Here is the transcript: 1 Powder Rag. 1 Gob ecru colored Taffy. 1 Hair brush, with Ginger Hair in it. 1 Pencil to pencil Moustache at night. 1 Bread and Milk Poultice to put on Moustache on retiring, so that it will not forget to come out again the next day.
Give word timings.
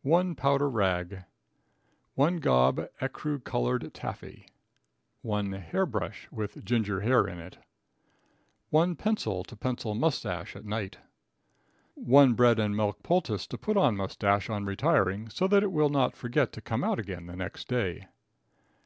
1 0.00 0.34
Powder 0.36 0.70
Rag. 0.70 1.24
1 2.14 2.38
Gob 2.38 2.88
ecru 2.98 3.44
colored 3.44 3.92
Taffy. 3.92 4.46
1 5.20 5.52
Hair 5.52 5.84
brush, 5.84 6.26
with 6.32 6.64
Ginger 6.64 7.02
Hair 7.02 7.26
in 7.28 7.38
it. 7.38 7.58
1 8.70 8.96
Pencil 8.96 9.44
to 9.44 9.54
pencil 9.54 9.94
Moustache 9.94 10.56
at 10.56 10.64
night. 10.64 10.96
1 11.92 12.32
Bread 12.32 12.58
and 12.58 12.74
Milk 12.74 13.02
Poultice 13.02 13.46
to 13.46 13.58
put 13.58 13.76
on 13.76 13.98
Moustache 13.98 14.48
on 14.48 14.64
retiring, 14.64 15.28
so 15.28 15.46
that 15.46 15.62
it 15.62 15.70
will 15.72 15.90
not 15.90 16.16
forget 16.16 16.52
to 16.52 16.62
come 16.62 16.82
out 16.82 16.98
again 16.98 17.26
the 17.26 17.36
next 17.36 17.68
day. 17.68 18.08